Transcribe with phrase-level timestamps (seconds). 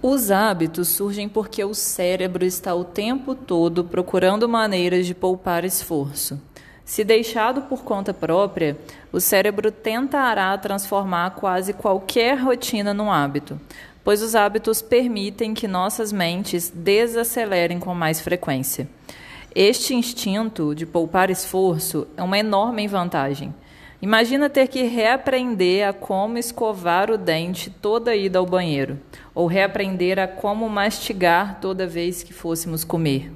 [0.00, 6.40] Os hábitos surgem porque o cérebro está o tempo todo procurando maneiras de poupar esforço.
[6.84, 8.78] Se deixado por conta própria,
[9.12, 13.60] o cérebro tentará transformar quase qualquer rotina num hábito,
[14.04, 18.88] pois os hábitos permitem que nossas mentes desacelerem com mais frequência.
[19.52, 23.52] Este instinto de poupar esforço é uma enorme vantagem.
[24.00, 28.96] Imagina ter que reaprender a como escovar o dente toda ida ao banheiro,
[29.34, 33.32] ou reaprender a como mastigar toda vez que fôssemos comer.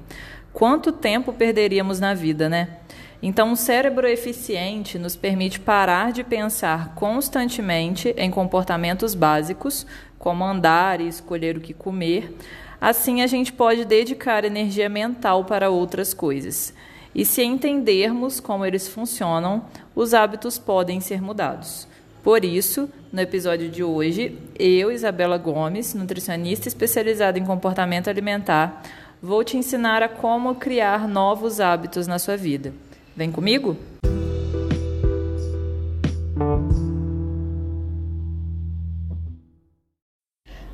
[0.53, 2.77] Quanto tempo perderíamos na vida, né?
[3.21, 9.85] Então, um cérebro eficiente nos permite parar de pensar constantemente em comportamentos básicos,
[10.17, 12.37] como andar e escolher o que comer.
[12.79, 16.73] Assim, a gente pode dedicar energia mental para outras coisas.
[17.15, 21.87] E se entendermos como eles funcionam, os hábitos podem ser mudados.
[22.23, 28.81] Por isso, no episódio de hoje, eu, Isabela Gomes, nutricionista especializada em comportamento alimentar,
[29.21, 32.73] vou te ensinar a como criar novos hábitos na sua vida.
[33.15, 33.77] Vem comigo?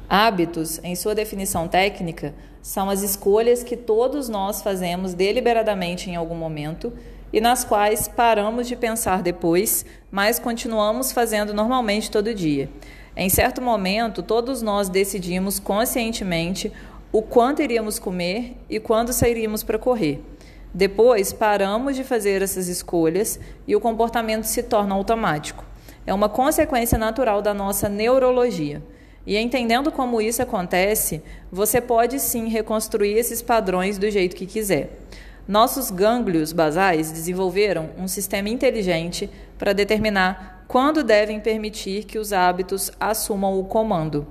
[0.10, 6.34] Hábitos, em sua definição técnica, são as escolhas que todos nós fazemos deliberadamente em algum
[6.34, 6.92] momento
[7.32, 12.72] e nas quais paramos de pensar depois, mas continuamos fazendo normalmente todo dia.
[13.16, 16.72] Em certo momento, todos nós decidimos conscientemente
[17.12, 20.24] o quanto iríamos comer e quando sairíamos para correr.
[20.74, 25.64] Depois, paramos de fazer essas escolhas e o comportamento se torna automático.
[26.08, 28.82] É uma consequência natural da nossa neurologia.
[29.26, 35.00] E entendendo como isso acontece, você pode sim reconstruir esses padrões do jeito que quiser.
[35.48, 42.92] Nossos gânglios basais desenvolveram um sistema inteligente para determinar quando devem permitir que os hábitos
[43.00, 44.28] assumam o comando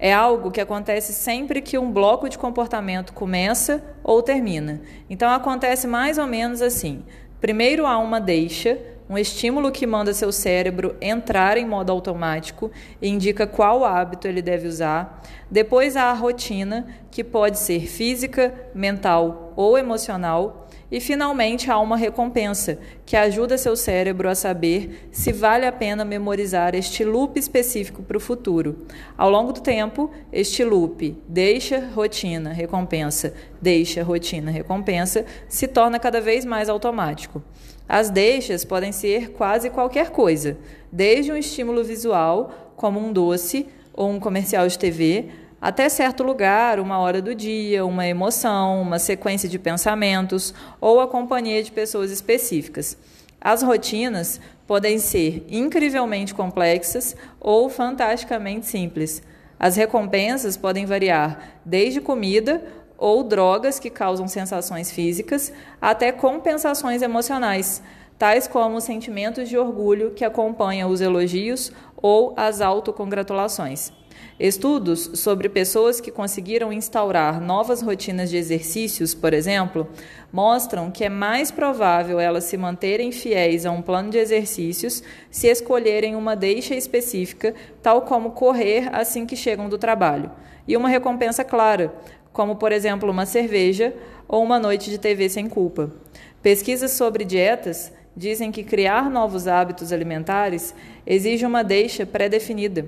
[0.00, 4.80] é algo que acontece sempre que um bloco de comportamento começa ou termina.
[5.10, 7.04] Então acontece mais ou menos assim.
[7.38, 8.78] Primeiro há uma deixa,
[9.10, 12.70] um estímulo que manda seu cérebro entrar em modo automático
[13.02, 15.20] e indica qual hábito ele deve usar.
[15.50, 20.68] Depois há a rotina, que pode ser física, mental ou emocional.
[20.90, 26.04] E finalmente há uma recompensa, que ajuda seu cérebro a saber se vale a pena
[26.04, 28.86] memorizar este loop específico para o futuro.
[29.16, 36.20] Ao longo do tempo, este loop deixa, rotina, recompensa, deixa, rotina, recompensa se torna cada
[36.20, 37.40] vez mais automático.
[37.88, 40.58] As deixas podem ser quase qualquer coisa,
[40.90, 45.28] desde um estímulo visual, como um doce ou um comercial de TV,
[45.60, 51.06] até certo lugar, uma hora do dia, uma emoção, uma sequência de pensamentos ou a
[51.06, 52.96] companhia de pessoas específicas.
[53.38, 59.22] As rotinas podem ser incrivelmente complexas ou fantasticamente simples.
[59.58, 62.64] As recompensas podem variar desde comida
[62.96, 67.82] ou drogas que causam sensações físicas até compensações emocionais,
[68.18, 73.99] tais como sentimentos de orgulho que acompanham os elogios ou as autocongratulações.
[74.40, 79.86] Estudos sobre pessoas que conseguiram instaurar novas rotinas de exercícios, por exemplo,
[80.32, 85.46] mostram que é mais provável elas se manterem fiéis a um plano de exercícios se
[85.46, 90.30] escolherem uma deixa específica, tal como correr assim que chegam do trabalho,
[90.66, 91.92] e uma recompensa clara,
[92.32, 93.92] como por exemplo uma cerveja
[94.26, 95.92] ou uma noite de TV sem culpa.
[96.40, 100.74] Pesquisas sobre dietas dizem que criar novos hábitos alimentares
[101.06, 102.86] exige uma deixa pré-definida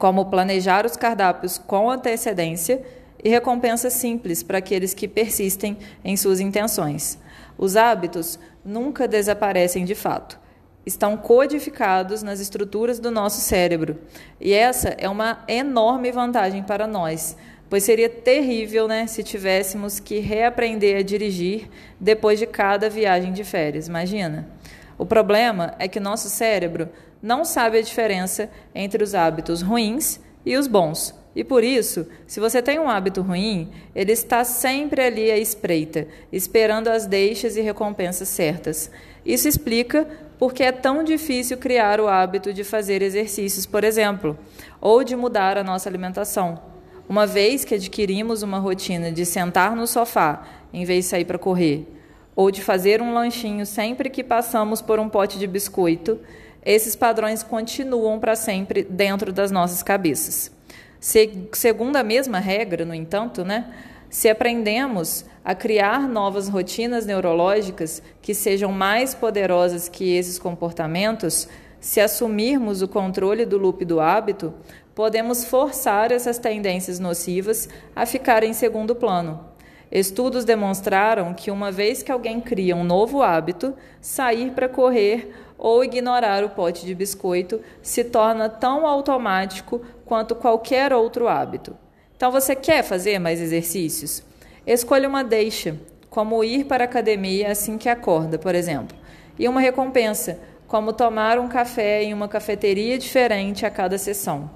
[0.00, 2.80] como planejar os cardápios com antecedência
[3.22, 7.18] e recompensas simples para aqueles que persistem em suas intenções.
[7.58, 10.40] Os hábitos nunca desaparecem de fato.
[10.86, 13.98] Estão codificados nas estruturas do nosso cérebro.
[14.40, 17.36] E essa é uma enorme vantagem para nós,
[17.68, 21.68] pois seria terrível né, se tivéssemos que reaprender a dirigir
[22.00, 23.86] depois de cada viagem de férias.
[23.86, 24.48] Imagina.
[24.96, 26.88] O problema é que nosso cérebro
[27.22, 31.14] não sabe a diferença entre os hábitos ruins e os bons.
[31.34, 36.08] E por isso, se você tem um hábito ruim, ele está sempre ali à espreita,
[36.32, 38.90] esperando as deixas e recompensas certas.
[39.24, 40.08] Isso explica
[40.38, 44.36] porque é tão difícil criar o hábito de fazer exercícios, por exemplo,
[44.80, 46.60] ou de mudar a nossa alimentação.
[47.08, 51.38] Uma vez que adquirimos uma rotina de sentar no sofá em vez de sair para
[51.38, 51.86] correr,
[52.34, 56.18] ou de fazer um lanchinho sempre que passamos por um pote de biscoito,
[56.64, 60.50] esses padrões continuam para sempre dentro das nossas cabeças.
[60.98, 63.72] Se, segundo a mesma regra, no entanto, né,
[64.10, 71.48] se aprendemos a criar novas rotinas neurológicas que sejam mais poderosas que esses comportamentos,
[71.80, 74.52] se assumirmos o controle do loop do hábito,
[74.94, 79.48] podemos forçar essas tendências nocivas a ficarem em segundo plano.
[79.90, 85.84] Estudos demonstraram que, uma vez que alguém cria um novo hábito, sair para correr ou
[85.84, 91.76] ignorar o pote de biscoito se torna tão automático quanto qualquer outro hábito.
[92.16, 94.22] Então, você quer fazer mais exercícios?
[94.66, 95.76] Escolha uma deixa,
[96.08, 98.96] como ir para a academia assim que acorda, por exemplo,
[99.38, 104.50] e uma recompensa, como tomar um café em uma cafeteria diferente a cada sessão.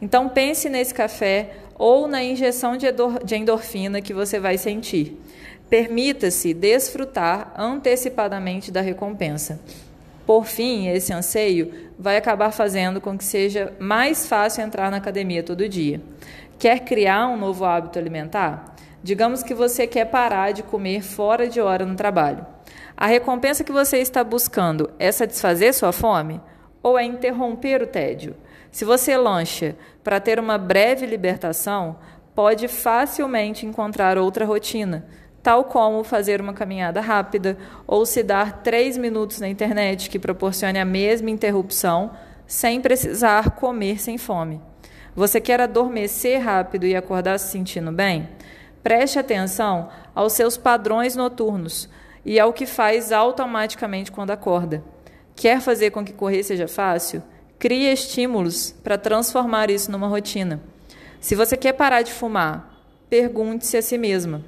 [0.00, 5.20] Então pense nesse café ou na injeção de endorfina que você vai sentir.
[5.68, 9.60] Permita-se desfrutar antecipadamente da recompensa.
[10.28, 15.42] Por fim, esse anseio vai acabar fazendo com que seja mais fácil entrar na academia
[15.42, 16.02] todo dia.
[16.58, 18.76] Quer criar um novo hábito alimentar?
[19.02, 22.44] Digamos que você quer parar de comer fora de hora no trabalho.
[22.94, 26.42] A recompensa que você está buscando é satisfazer sua fome
[26.82, 28.36] ou é interromper o tédio?
[28.70, 31.96] Se você lancha para ter uma breve libertação,
[32.34, 35.06] pode facilmente encontrar outra rotina,
[35.42, 37.56] tal como fazer uma caminhada rápida
[37.86, 42.10] ou se dar três minutos na internet que proporcione a mesma interrupção
[42.46, 44.60] sem precisar comer sem fome.
[45.14, 48.28] Você quer adormecer rápido e acordar se sentindo bem?
[48.82, 51.88] Preste atenção aos seus padrões noturnos
[52.24, 54.82] e ao que faz automaticamente quando acorda.
[55.34, 57.22] Quer fazer com que correr seja fácil?
[57.58, 60.60] Crie estímulos para transformar isso numa rotina.
[61.20, 64.42] Se você quer parar de fumar, pergunte-se a si mesma: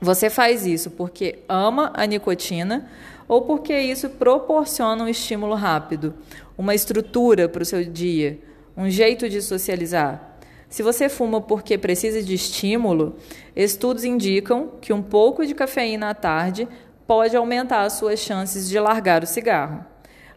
[0.00, 2.88] você faz isso porque ama a nicotina
[3.26, 6.14] ou porque isso proporciona um estímulo rápido,
[6.56, 8.38] uma estrutura para o seu dia,
[8.76, 10.38] um jeito de socializar?
[10.68, 13.16] Se você fuma porque precisa de estímulo,
[13.54, 16.68] estudos indicam que um pouco de cafeína à tarde
[17.06, 19.84] pode aumentar as suas chances de largar o cigarro.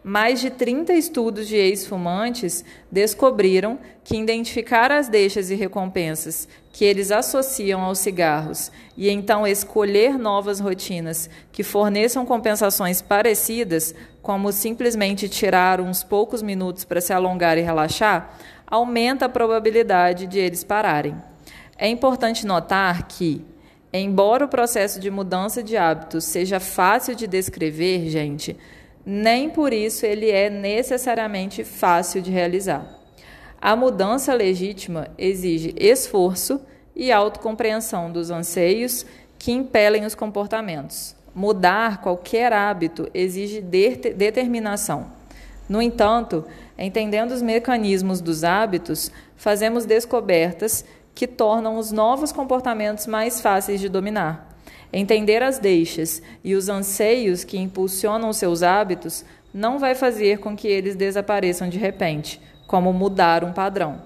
[0.02, 7.10] Mais de 30 estudos de ex-fumantes descobriram que identificar as deixas e recompensas que eles
[7.10, 15.82] associam aos cigarros e então escolher novas rotinas que forneçam compensações parecidas, como simplesmente tirar
[15.82, 21.14] uns poucos minutos para se alongar e relaxar, aumenta a probabilidade de eles pararem.
[21.76, 23.44] É importante notar que,
[23.92, 28.56] embora o processo de mudança de hábitos seja fácil de descrever, gente,
[29.12, 32.86] nem por isso ele é necessariamente fácil de realizar.
[33.60, 36.60] A mudança legítima exige esforço
[36.94, 39.04] e autocompreensão dos anseios
[39.36, 41.16] que impelem os comportamentos.
[41.34, 45.08] Mudar qualquer hábito exige de determinação.
[45.68, 46.44] No entanto,
[46.78, 50.84] entendendo os mecanismos dos hábitos, fazemos descobertas
[51.16, 54.49] que tornam os novos comportamentos mais fáceis de dominar.
[54.92, 60.66] Entender as deixas e os anseios que impulsionam seus hábitos não vai fazer com que
[60.66, 64.02] eles desapareçam de repente, como mudar um padrão.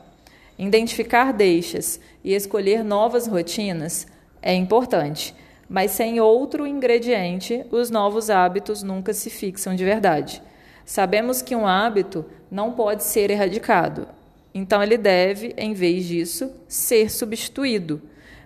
[0.58, 4.06] Identificar deixas e escolher novas rotinas
[4.40, 5.34] é importante,
[5.69, 10.42] mas sem outro ingrediente, os novos hábitos nunca se fixam de verdade.
[10.84, 14.06] Sabemos que um hábito não pode ser erradicado,
[14.54, 18.00] então ele deve, em vez disso, ser substituído.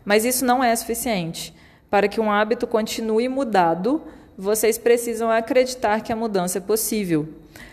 [0.04, 1.52] Mas isso não é suficiente.
[1.90, 4.02] Para que um hábito continue mudado,
[4.36, 7.28] vocês precisam acreditar que a mudança é possível.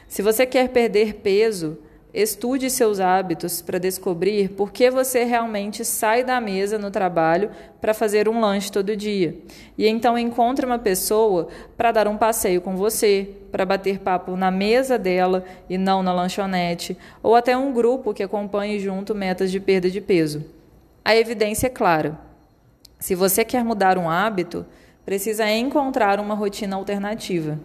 [0.07, 1.77] Se você quer perder peso,
[2.13, 7.51] estude seus hábitos para descobrir por que você realmente sai da mesa no trabalho
[7.81, 9.35] para fazer um lanche todo dia.
[9.77, 14.49] E então encontre uma pessoa para dar um passeio com você, para bater papo na
[14.49, 19.59] mesa dela e não na lanchonete, ou até um grupo que acompanhe junto metas de
[19.59, 20.45] perda de peso.
[21.03, 22.17] A evidência é clara.
[22.99, 24.65] Se você quer mudar um hábito,
[25.05, 27.59] precisa encontrar uma rotina alternativa.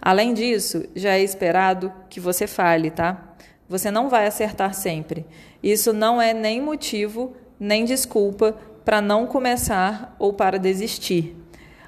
[0.00, 3.34] Além disso, já é esperado que você fale, tá?
[3.68, 5.26] Você não vai acertar sempre.
[5.62, 11.36] Isso não é nem motivo, nem desculpa para não começar ou para desistir.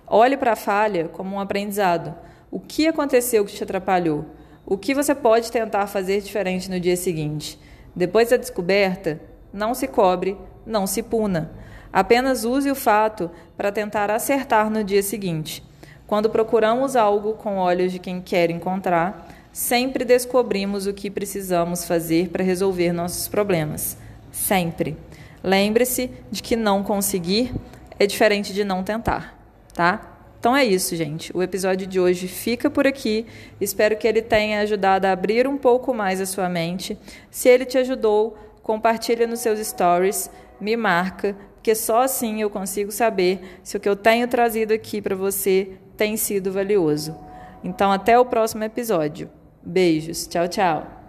[0.06, 2.14] Olhe para a falha como um aprendizado.
[2.50, 4.26] O que aconteceu que te atrapalhou?
[4.66, 7.58] O que você pode tentar fazer diferente no dia seguinte?
[7.96, 9.20] Depois da descoberta,
[9.52, 10.36] não se cobre,
[10.66, 11.50] não se puna.
[11.92, 15.62] Apenas use o fato para tentar acertar no dia seguinte.
[16.06, 22.28] Quando procuramos algo com olhos de quem quer encontrar, sempre descobrimos o que precisamos fazer
[22.28, 23.96] para resolver nossos problemas.
[24.30, 24.96] Sempre.
[25.42, 27.52] Lembre-se de que não conseguir
[28.02, 29.38] é diferente de não tentar,
[29.74, 30.12] tá?
[30.40, 31.30] Então é isso, gente.
[31.36, 33.26] O episódio de hoje fica por aqui.
[33.60, 36.98] Espero que ele tenha ajudado a abrir um pouco mais a sua mente.
[37.30, 40.28] Se ele te ajudou, compartilha nos seus stories,
[40.62, 45.02] me marca, porque só assim eu consigo saber se o que eu tenho trazido aqui
[45.02, 47.16] para você tem sido valioso.
[47.62, 49.30] Então, até o próximo episódio.
[49.62, 50.26] Beijos.
[50.26, 51.01] Tchau, tchau.